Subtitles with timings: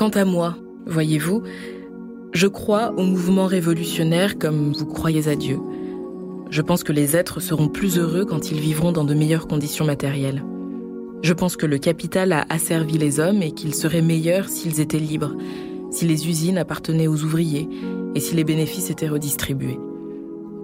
[0.00, 1.42] Quant à moi, voyez-vous,
[2.32, 5.58] je crois au mouvement révolutionnaire comme vous croyez à Dieu.
[6.48, 9.84] Je pense que les êtres seront plus heureux quand ils vivront dans de meilleures conditions
[9.84, 10.42] matérielles.
[11.20, 14.98] Je pense que le capital a asservi les hommes et qu'ils seraient meilleurs s'ils étaient
[14.98, 15.36] libres,
[15.90, 17.68] si les usines appartenaient aux ouvriers
[18.14, 19.78] et si les bénéfices étaient redistribués.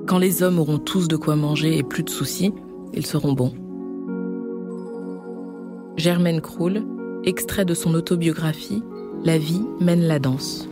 [0.06, 2.55] Quand les hommes auront tous de quoi manger et plus de soucis,
[2.95, 3.52] ils seront bons.
[5.98, 6.87] Germaine Krull,
[7.24, 8.82] extrait de son autobiographie
[9.26, 10.68] La vie mène la danse.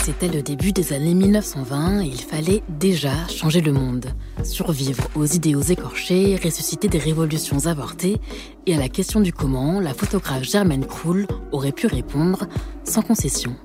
[0.00, 4.06] C'était le début des années 1920 et il fallait déjà changer le monde,
[4.44, 8.20] survivre aux idéaux écorchés, ressusciter des révolutions avortées,
[8.66, 12.46] et à la question du comment, la photographe Germaine Krull aurait pu répondre
[12.84, 13.56] sans concession.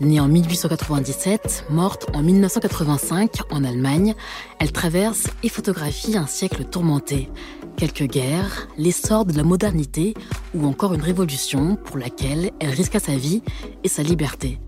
[0.00, 4.14] Née en 1897, morte en 1985 en Allemagne,
[4.58, 7.30] elle traverse et photographie un siècle tourmenté.
[7.76, 10.14] Quelques guerres, l'essor de la modernité
[10.52, 13.42] ou encore une révolution pour laquelle elle risqua sa vie
[13.84, 14.58] et sa liberté.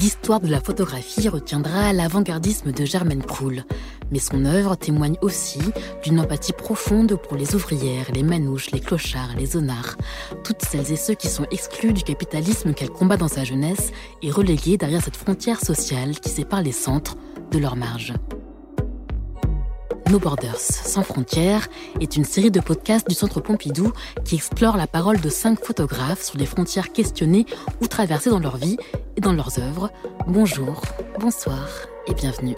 [0.00, 3.64] L'histoire de la photographie retiendra l'avant-gardisme de Germaine Krull,
[4.12, 5.60] mais son œuvre témoigne aussi
[6.04, 9.96] d'une empathie profonde pour les ouvrières, les manouches, les clochards, les zonards,
[10.44, 13.90] toutes celles et ceux qui sont exclus du capitalisme qu'elle combat dans sa jeunesse
[14.22, 17.16] et relégués derrière cette frontière sociale qui sépare les centres
[17.50, 18.12] de leurs marges.
[20.10, 21.68] No Borders, sans frontières,
[22.00, 23.92] est une série de podcasts du Centre Pompidou
[24.26, 27.46] qui explore la parole de cinq photographes sur les frontières questionnées
[27.80, 28.76] ou traversées dans leur vie
[29.16, 29.90] et dans leurs œuvres.
[30.26, 30.82] Bonjour,
[31.18, 31.66] bonsoir
[32.06, 32.56] et bienvenue.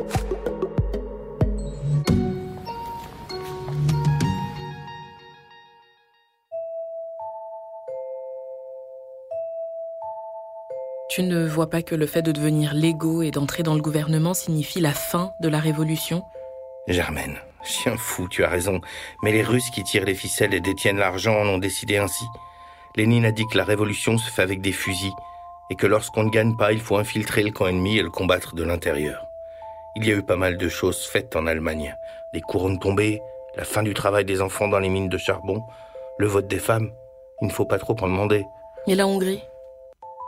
[11.15, 14.34] Tu ne vois pas que le fait de devenir légaux et d'entrer dans le gouvernement
[14.34, 16.25] signifie la fin de la révolution?
[16.89, 18.81] Germaine, chien fou, tu as raison.
[19.23, 22.25] Mais les Russes qui tirent les ficelles et détiennent l'argent en ont décidé ainsi.
[22.97, 25.12] Lénine a dit que la révolution se fait avec des fusils
[25.71, 28.56] et que lorsqu'on ne gagne pas, il faut infiltrer le camp ennemi et le combattre
[28.56, 29.28] de l'intérieur.
[29.94, 31.97] Il y a eu pas mal de choses faites en Allemagne.
[32.33, 33.22] Des couronnes tombées,
[33.55, 35.62] la fin du travail des enfants dans les mines de charbon,
[36.19, 36.91] le vote des femmes.
[37.41, 38.44] Il ne faut pas trop en demander.
[38.88, 39.44] Et la Hongrie?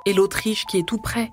[0.07, 1.31] Et l'Autriche qui est tout près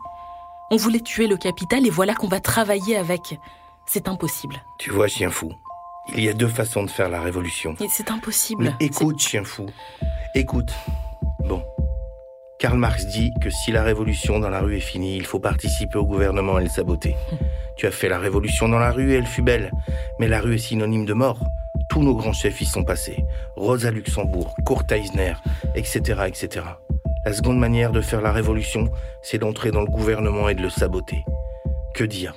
[0.71, 3.39] On voulait tuer le capital et voilà qu'on va travailler avec.
[3.85, 4.63] C'est impossible.
[4.79, 5.51] Tu vois, chien fou,
[6.15, 7.75] il y a deux façons de faire la révolution.
[7.89, 8.75] C'est impossible.
[8.79, 9.67] Mais écoute, chien fou,
[10.33, 10.73] écoute.
[11.45, 11.63] Bon.
[12.59, 15.97] Karl Marx dit que si la révolution dans la rue est finie, il faut participer
[15.99, 17.15] au gouvernement et le saboter.
[17.77, 19.71] tu as fait la révolution dans la rue et elle fut belle.
[20.19, 21.39] Mais la rue est synonyme de mort.
[21.89, 23.23] Tous nos grands chefs y sont passés.
[23.55, 25.33] Rosa Luxembourg, Kurt Eisner,
[25.75, 26.65] etc., etc.
[27.25, 28.91] La seconde manière de faire la révolution,
[29.21, 31.23] c'est d'entrer dans le gouvernement et de le saboter.
[31.95, 32.33] Que dire?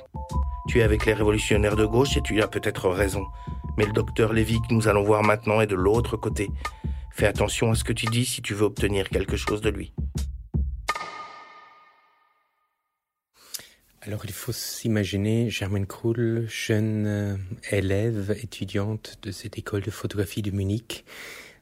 [0.69, 3.25] Tu es avec les révolutionnaires de gauche et tu as peut-être raison.
[3.77, 6.49] Mais le docteur Lévy que nous allons voir maintenant est de l'autre côté.
[7.11, 9.93] Fais attention à ce que tu dis si tu veux obtenir quelque chose de lui.
[14.01, 17.35] Alors il faut s'imaginer Germaine Krull, jeune euh,
[17.71, 21.03] élève, étudiante de cette école de photographie de Munich.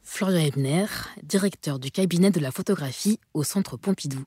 [0.08, 0.86] Florian Ebner,
[1.24, 4.22] directeur du cabinet de la photographie au Centre Pompidou.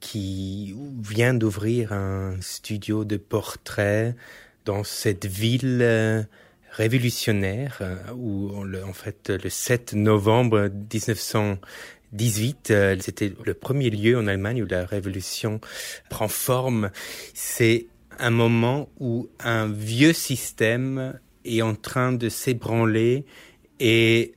[0.00, 4.16] Qui vient d'ouvrir un studio de portrait
[4.64, 6.24] dans cette ville euh,
[6.72, 8.50] révolutionnaire euh, où
[8.84, 14.84] en fait le 7 novembre 1918 euh, c'était le premier lieu en Allemagne où la
[14.84, 15.60] révolution
[16.10, 16.90] prend forme.
[17.32, 17.86] C'est
[18.18, 23.24] un moment où un vieux système est en train de s'ébranler
[23.78, 24.34] et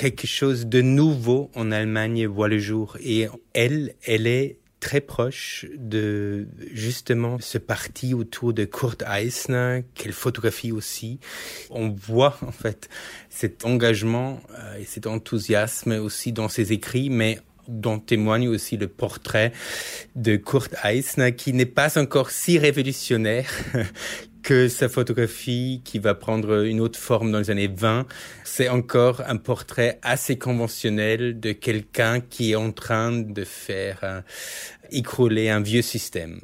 [0.00, 2.96] quelque chose de nouveau en Allemagne voit le jour.
[3.02, 10.14] Et elle, elle est très proche de justement ce parti autour de Kurt Eisner qu'elle
[10.14, 11.20] photographie aussi.
[11.68, 12.88] On voit en fait
[13.28, 18.88] cet engagement euh, et cet enthousiasme aussi dans ses écrits, mais dont témoigne aussi le
[18.88, 19.52] portrait
[20.16, 23.50] de Kurt Eisner qui n'est pas encore si révolutionnaire
[24.42, 28.06] que sa photographie, qui va prendre une autre forme dans les années 20,
[28.44, 34.20] c'est encore un portrait assez conventionnel de quelqu'un qui est en train de faire euh,
[34.90, 36.40] écrouler un vieux système.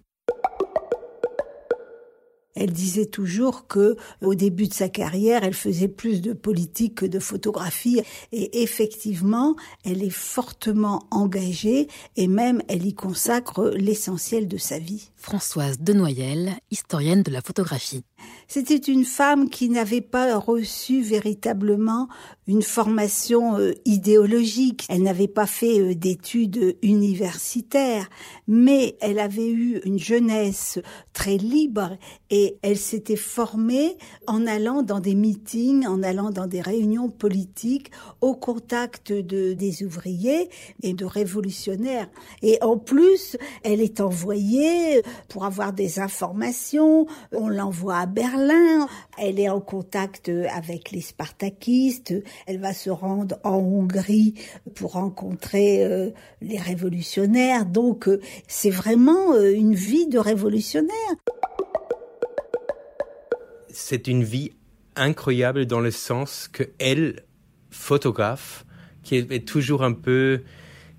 [2.56, 7.06] Elle disait toujours que, au début de sa carrière, elle faisait plus de politique que
[7.06, 8.02] de photographie.
[8.32, 9.54] Et effectivement,
[9.84, 15.10] elle est fortement engagée et même elle y consacre l'essentiel de sa vie.
[15.16, 18.04] Françoise Denoyel, historienne de la photographie.
[18.48, 22.08] C'était une femme qui n'avait pas reçu véritablement
[22.46, 24.86] une formation euh, idéologique.
[24.88, 28.08] Elle n'avait pas fait euh, d'études universitaires,
[28.46, 30.78] mais elle avait eu une jeunesse
[31.12, 31.96] très libre
[32.30, 33.96] et et elle s'était formée
[34.28, 37.90] en allant dans des meetings, en allant dans des réunions politiques,
[38.20, 40.48] au contact de, des ouvriers
[40.84, 42.08] et de révolutionnaires.
[42.42, 48.86] Et en plus, elle est envoyée pour avoir des informations, on l'envoie à Berlin,
[49.18, 52.14] elle est en contact avec les spartakistes,
[52.46, 54.34] elle va se rendre en Hongrie
[54.76, 56.10] pour rencontrer euh,
[56.40, 57.66] les révolutionnaires.
[57.66, 60.92] Donc euh, c'est vraiment euh, une vie de révolutionnaire.
[63.78, 64.52] C'est une vie
[64.96, 67.24] incroyable dans le sens que elle,
[67.68, 68.64] photographe,
[69.02, 70.40] qui est toujours un peu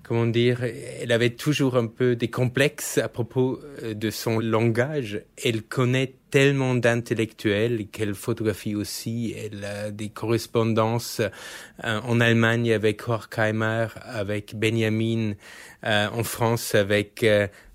[0.08, 5.22] comment dire, elle avait toujours un peu des complexes à propos euh, de son langage.
[5.44, 9.34] Elle connaît tellement d'intellectuels qu'elle photographie aussi.
[9.36, 15.34] Elle a des correspondances euh, en Allemagne avec Horkheimer, avec Benjamin,
[15.84, 17.26] euh, en France avec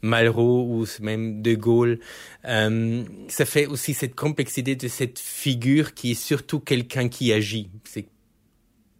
[0.01, 1.99] Malraux ou même De Gaulle.
[2.43, 7.69] ça fait aussi cette complexité de cette figure qui est surtout quelqu'un qui agit.
[7.83, 8.07] C'est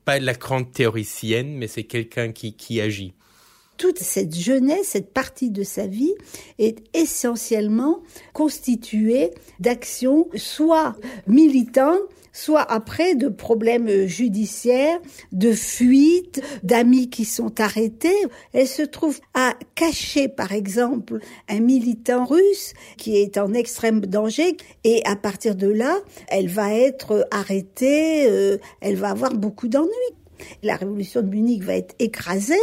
[0.05, 3.15] pas la grande théoricienne, mais c'est quelqu'un qui, qui agit
[3.83, 6.15] toute cette jeunesse, cette partie de sa vie
[6.57, 8.01] est essentiellement
[8.31, 10.95] constituée d'actions soit
[11.27, 11.99] militantes,
[12.31, 15.01] soit après de problèmes judiciaires,
[15.33, 18.15] de fuites, d'amis qui sont arrêtés.
[18.53, 21.19] Elle se trouve à cacher, par exemple,
[21.49, 25.97] un militant russe qui est en extrême danger et à partir de là,
[26.29, 30.22] elle va être arrêtée, euh, elle va avoir beaucoup d'ennuis.
[30.61, 32.55] La révolution de Munich va être écrasée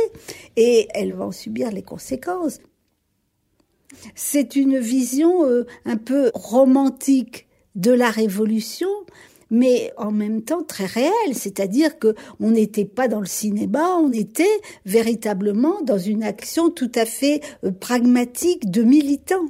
[0.56, 2.58] et elle va en subir les conséquences.
[4.14, 8.88] C'est une vision euh, un peu romantique de la révolution,
[9.50, 14.12] mais en même temps très réelle, c'est-à-dire que on n'était pas dans le cinéma, on
[14.12, 19.48] était véritablement dans une action tout à fait euh, pragmatique de militants.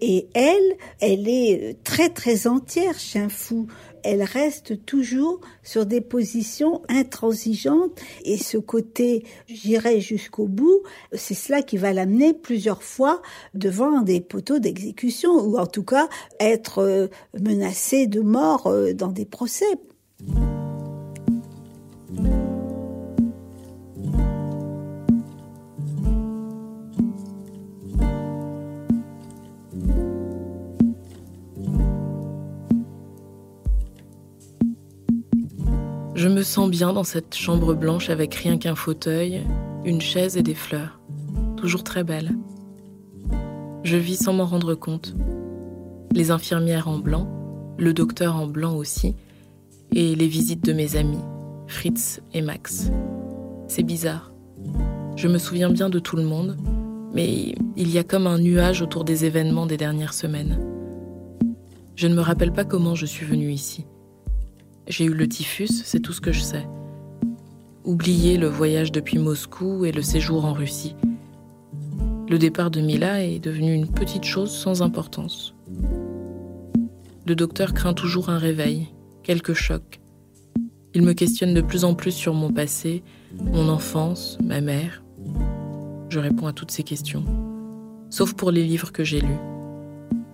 [0.00, 3.66] Et elle, elle est euh, très très entière, Chien Fou
[4.06, 10.82] elle reste toujours sur des positions intransigeantes et ce côté j'irai jusqu'au bout,
[11.12, 13.22] c'est cela qui va l'amener plusieurs fois
[13.54, 16.08] devant des poteaux d'exécution ou en tout cas
[16.40, 17.08] être euh,
[17.38, 19.66] menacée de mort euh, dans des procès.
[36.16, 39.42] Je me sens bien dans cette chambre blanche avec rien qu'un fauteuil,
[39.84, 40.98] une chaise et des fleurs.
[41.58, 42.34] Toujours très belle.
[43.82, 45.14] Je vis sans m'en rendre compte.
[46.12, 47.28] Les infirmières en blanc,
[47.76, 49.14] le docteur en blanc aussi,
[49.92, 51.20] et les visites de mes amis,
[51.66, 52.90] Fritz et Max.
[53.68, 54.32] C'est bizarre.
[55.16, 56.56] Je me souviens bien de tout le monde,
[57.12, 60.58] mais il y a comme un nuage autour des événements des dernières semaines.
[61.94, 63.84] Je ne me rappelle pas comment je suis venue ici.
[64.88, 66.66] J'ai eu le typhus, c'est tout ce que je sais.
[67.84, 70.94] Oublier le voyage depuis Moscou et le séjour en Russie.
[72.28, 75.54] Le départ de Mila est devenu une petite chose sans importance.
[77.26, 78.88] Le docteur craint toujours un réveil,
[79.24, 80.00] quelques chocs.
[80.94, 83.02] Il me questionne de plus en plus sur mon passé,
[83.40, 85.02] mon enfance, ma mère.
[86.10, 87.24] Je réponds à toutes ces questions,
[88.08, 89.40] sauf pour les livres que j'ai lus.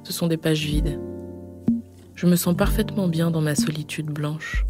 [0.05, 0.99] Ce sont des pages vides.
[2.23, 4.65] Je me sens parfaitement bien dans ma solitude blanche.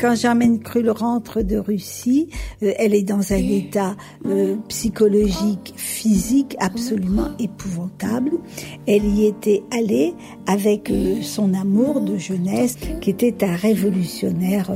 [0.00, 2.28] Quand Germaine Krull rentre de Russie,
[2.62, 8.32] euh, elle est dans un état euh, psychologique, physique absolument épouvantable.
[8.86, 10.14] Elle y était allée
[10.46, 14.70] avec euh, son amour de jeunesse, qui était un révolutionnaire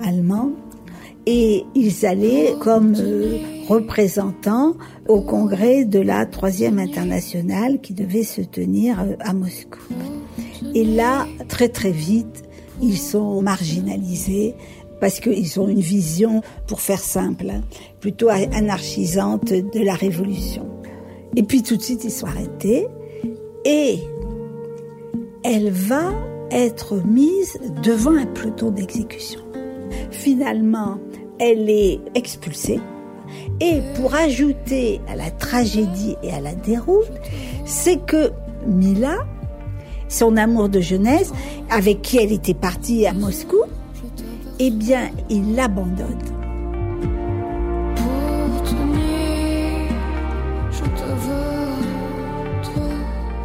[0.00, 0.52] allemand.
[1.26, 2.94] Et ils allaient comme
[3.68, 4.74] représentants
[5.06, 9.80] au congrès de la Troisième Internationale qui devait se tenir à Moscou.
[10.74, 12.44] Et là, très très vite,
[12.82, 14.54] ils sont marginalisés
[15.00, 17.52] parce qu'ils ont une vision, pour faire simple,
[18.00, 20.66] plutôt anarchisante de la révolution.
[21.36, 22.86] Et puis tout de suite, ils sont arrêtés
[23.64, 23.98] et
[25.42, 26.12] elle va
[26.50, 29.40] être mise devant un peloton d'exécution.
[30.10, 30.98] Finalement,
[31.38, 32.80] elle est expulsée.
[33.60, 37.12] Et pour ajouter à la tragédie et à la déroute,
[37.64, 38.32] c'est que
[38.66, 39.18] Mila
[40.10, 41.32] son amour de jeunesse
[41.70, 43.62] avec qui elle était partie à Moscou,
[44.58, 46.18] eh bien, il l'abandonne.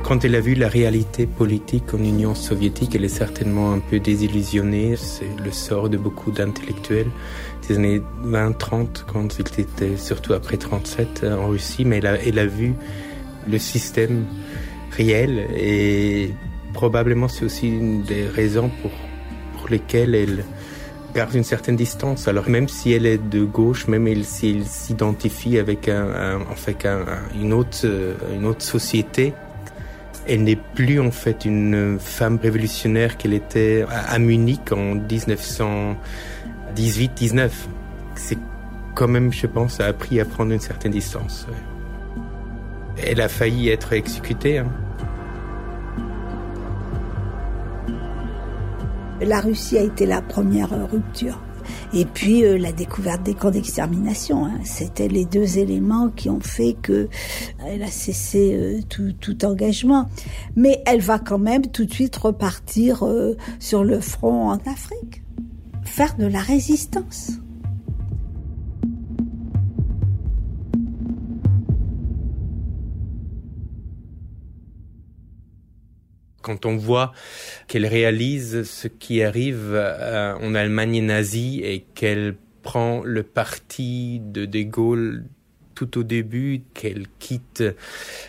[0.03, 3.99] Quand elle a vu la réalité politique en Union soviétique, elle est certainement un peu
[3.99, 4.95] désillusionnée.
[4.97, 7.09] C'est le sort de beaucoup d'intellectuels
[7.67, 12.21] des années 20-30, quand il était surtout après 37 euh, en Russie, mais elle a,
[12.23, 12.75] elle a vu
[13.47, 14.25] le système
[14.91, 16.33] réel et
[16.75, 18.91] probablement c'est aussi une des raisons pour,
[19.57, 20.43] pour lesquelles elle
[21.15, 22.27] garde une certaine distance.
[22.27, 26.85] Alors même si elle est de gauche, même si elle s'identifie avec un, en fait
[27.41, 29.33] une autre euh, une autre société,
[30.27, 37.49] elle n'est plus en fait une femme révolutionnaire qu'elle était à Munich en 1918-19.
[38.15, 38.37] C'est
[38.95, 41.47] quand même, je pense, a appris à prendre une certaine distance.
[42.97, 44.57] Elle a failli être exécutée.
[44.57, 44.67] Hein.
[49.21, 51.41] La Russie a été la première rupture.
[51.93, 54.45] Et puis euh, la découverte des camps d'extermination.
[54.45, 54.59] Hein.
[54.63, 57.07] C'était les deux éléments qui ont fait que
[57.65, 60.09] elle a cessé euh, tout, tout, engagement.
[60.55, 65.23] Mais elle va quand même tout de suite repartir euh, sur le front en Afrique,
[65.83, 67.39] faire de la résistance.
[76.45, 77.11] Quand on voit
[77.67, 84.45] qu'elle réalise ce qui arrive euh, en Allemagne nazie et qu'elle prend le parti de
[84.45, 85.25] De Gaulle
[85.73, 87.63] tout au début, qu'elle quitte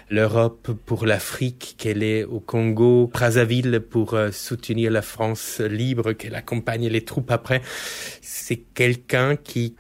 [0.09, 6.35] l'Europe pour l'Afrique, qu'elle est au Congo, Brazzaville pour euh, soutenir la France libre, qu'elle
[6.37, 7.61] accompagne les troupes après.
[8.23, 9.77] C'est quelqu'un qui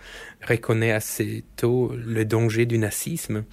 [0.46, 3.44] reconnaît assez tôt le danger du nazisme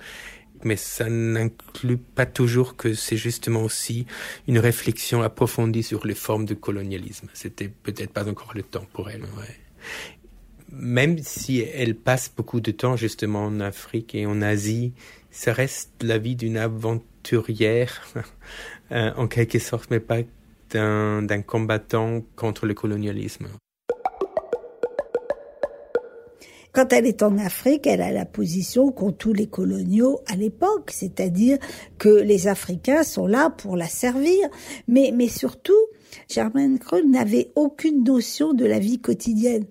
[0.65, 4.05] mais ça n'inclut pas toujours que c'est justement aussi
[4.47, 7.27] une réflexion approfondie sur les formes de colonialisme.
[7.33, 9.23] C'était peut-être pas encore le temps pour elle.
[10.71, 14.93] Même si elle passe beaucoup de temps justement en Afrique et en Asie,
[15.29, 18.07] ça reste la vie d'une aventurière,
[18.91, 20.19] euh, en quelque sorte, mais pas
[20.71, 23.47] d'un combattant contre le colonialisme.
[26.73, 30.89] Quand elle est en Afrique, elle a la position qu'ont tous les coloniaux à l'époque,
[30.91, 31.59] c'est-à-dire
[31.99, 34.49] que les Africains sont là pour la servir.
[34.87, 35.77] Mais, surtout,
[36.27, 39.65] Germaine Kreul n'avait aucune notion de la vie quotidienne.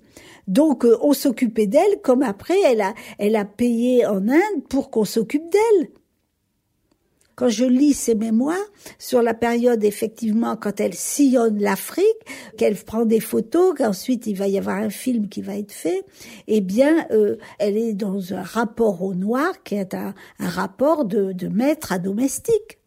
[0.48, 4.90] Donc euh, on s'occupait d'elle comme après elle a, elle a payé en Inde pour
[4.90, 5.88] qu'on s'occupe d'elle
[7.34, 8.56] quand je lis ses mémoires
[8.98, 12.06] sur la période effectivement quand elle sillonne l'Afrique,
[12.56, 16.04] qu'elle prend des photos, qu'ensuite il va y avoir un film qui va être fait,
[16.46, 21.48] eh bien euh, elle est dans un rapport au noir qui est un, rapport de,
[21.48, 22.78] maître à domestique.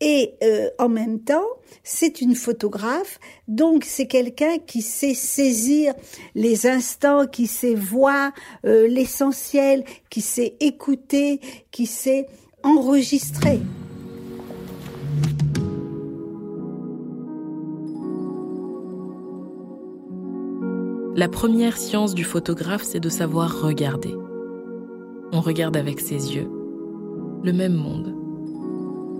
[0.00, 1.46] Et euh, en même temps,
[1.82, 3.18] c'est une photographe,
[3.48, 5.94] donc c'est quelqu'un qui sait saisir
[6.34, 8.32] les instants, qui sait voir
[8.66, 12.26] euh, l'essentiel, qui sait écouter, qui sait
[12.66, 13.60] enregistré.
[21.14, 24.14] La première science du photographe, c'est de savoir regarder.
[25.32, 26.50] On regarde avec ses yeux
[27.44, 28.12] le même monde.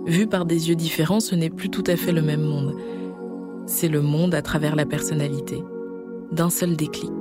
[0.05, 2.75] Vu par des yeux différents, ce n'est plus tout à fait le même monde.
[3.65, 5.63] C'est le monde à travers la personnalité,
[6.31, 7.13] d'un seul déclic.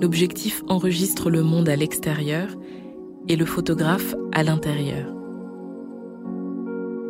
[0.00, 2.48] L'objectif enregistre le monde à l'extérieur
[3.28, 5.06] et le photographe à l'intérieur.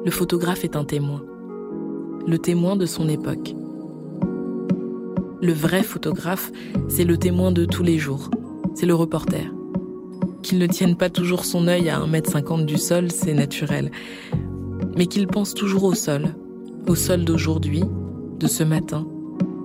[0.04, 1.23] Le photographe est un témoin,
[2.26, 3.54] le témoin de son époque.
[5.42, 6.50] Le vrai photographe,
[6.88, 8.30] c'est le témoin de tous les jours,
[8.75, 9.52] c'est le reporter.
[10.42, 13.90] Qu'il ne tienne pas toujours son œil à 1m50 du sol, c'est naturel,
[14.96, 16.35] mais qu'il pense toujours au sol,
[16.87, 17.85] au sol d'aujourd'hui,
[18.38, 19.06] de ce matin,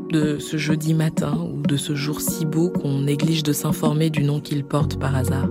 [0.10, 4.24] de ce jeudi matin ou de ce jour si beau qu'on néglige de s'informer du
[4.24, 5.48] nom qu'il porte par hasard.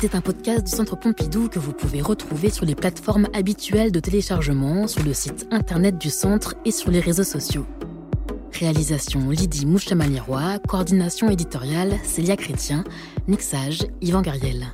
[0.00, 3.98] C'est un podcast du Centre Pompidou que vous pouvez retrouver sur les plateformes habituelles de
[3.98, 7.66] téléchargement, sur le site internet du centre et sur les réseaux sociaux.
[8.52, 12.84] Réalisation Lydie Mouchamanirois, coordination éditoriale Célia Chrétien,
[13.26, 14.68] mixage Yvan Gariel.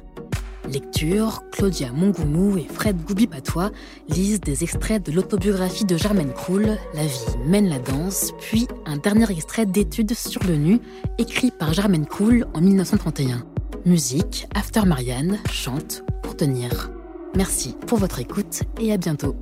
[0.70, 3.70] Lecture, Claudia Mongoumou et Fred Goubi-Patois
[4.10, 8.98] lisent des extraits de l'autobiographie de Germaine Kroul, La vie mène la danse, puis un
[8.98, 10.80] dernier extrait d'études sur le nu,
[11.16, 13.46] écrit par Germaine Kroul en 1931.
[13.86, 16.90] Musique, After Marianne, chante pour tenir.
[17.36, 19.36] Merci pour votre écoute et à bientôt.